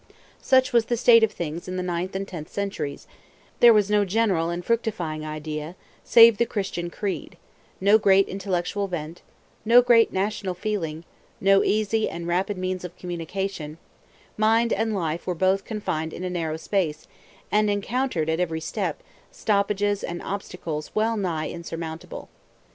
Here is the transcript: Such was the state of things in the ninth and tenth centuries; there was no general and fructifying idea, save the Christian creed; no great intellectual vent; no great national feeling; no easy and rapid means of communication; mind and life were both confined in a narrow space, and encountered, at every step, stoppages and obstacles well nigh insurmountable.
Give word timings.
Such 0.41 0.73
was 0.73 0.85
the 0.85 0.97
state 0.97 1.23
of 1.23 1.31
things 1.31 1.67
in 1.67 1.75
the 1.77 1.83
ninth 1.83 2.15
and 2.15 2.27
tenth 2.27 2.51
centuries; 2.51 3.05
there 3.59 3.71
was 3.71 3.91
no 3.91 4.03
general 4.03 4.49
and 4.49 4.65
fructifying 4.65 5.23
idea, 5.23 5.75
save 6.03 6.39
the 6.39 6.47
Christian 6.47 6.89
creed; 6.89 7.37
no 7.79 7.99
great 7.99 8.27
intellectual 8.27 8.87
vent; 8.87 9.21
no 9.63 9.83
great 9.83 10.11
national 10.11 10.55
feeling; 10.55 11.03
no 11.39 11.63
easy 11.63 12.09
and 12.09 12.25
rapid 12.27 12.57
means 12.57 12.83
of 12.83 12.97
communication; 12.97 13.77
mind 14.37 14.73
and 14.73 14.95
life 14.95 15.27
were 15.27 15.35
both 15.35 15.65
confined 15.65 16.13
in 16.13 16.23
a 16.23 16.31
narrow 16.31 16.57
space, 16.57 17.05
and 17.51 17.69
encountered, 17.69 18.27
at 18.27 18.39
every 18.39 18.59
step, 18.61 19.03
stoppages 19.31 20.03
and 20.03 20.19
obstacles 20.23 20.89
well 20.95 21.15
nigh 21.15 21.47
insurmountable. 21.47 22.27